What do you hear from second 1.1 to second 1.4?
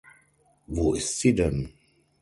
sie